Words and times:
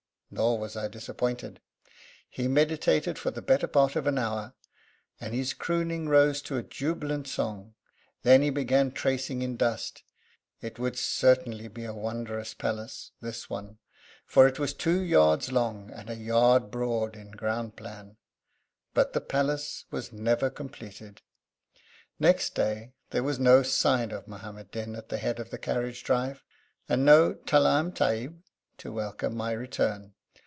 Nor 0.33 0.57
was 0.59 0.77
I 0.77 0.87
disappointed 0.87 1.59
He 2.29 2.47
meditated 2.47 3.19
for 3.19 3.31
the 3.31 3.41
better 3.41 3.67
part 3.67 3.97
of 3.97 4.07
an 4.07 4.17
hour, 4.17 4.53
and 5.19 5.33
his 5.33 5.53
crooning 5.53 6.07
rose 6.07 6.41
to 6.43 6.55
a 6.55 6.63
jubilant 6.63 7.27
song. 7.27 7.73
Then 8.23 8.41
he 8.41 8.49
began 8.49 8.93
tracing 8.93 9.41
in 9.41 9.51
the 9.51 9.57
dust. 9.57 10.03
It 10.61 10.79
would 10.79 10.97
certainly 10.97 11.67
be 11.67 11.83
a 11.83 11.93
wondrous 11.93 12.53
palace, 12.53 13.11
this 13.19 13.49
one, 13.49 13.79
for 14.25 14.47
it 14.47 14.57
was 14.57 14.73
two 14.73 15.01
yards 15.01 15.51
long 15.51 15.91
and 15.91 16.09
a 16.09 16.15
yard 16.15 16.71
broad 16.71 17.17
in 17.17 17.31
ground 17.31 17.75
plan. 17.75 18.15
But 18.93 19.11
the 19.11 19.19
palace 19.19 19.83
was 19.91 20.13
never 20.13 20.49
completed. 20.49 21.21
Next 22.21 22.55
day 22.55 22.93
there 23.09 23.21
was 23.23 23.37
no 23.37 23.65
Muhammad 24.27 24.71
Din 24.71 24.95
at 24.95 25.09
the 25.09 25.17
head 25.17 25.41
of 25.41 25.49
the 25.49 25.57
carriage 25.57 26.05
drive, 26.05 26.41
and 26.87 27.03
no 27.03 27.33
'Talaam, 27.33 27.91
Tahib' 27.91 28.41
to 28.77 28.93
welcome 28.93 29.35
my 29.35 29.51
return. 29.51 30.13